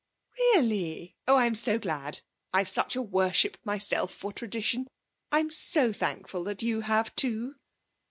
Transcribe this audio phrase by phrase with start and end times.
[0.35, 1.15] 'Really?
[1.27, 2.21] Oh, I'm so glad
[2.55, 4.87] I've such a worship myself for tradition.
[5.31, 7.53] I'm so thankful that you have, too.'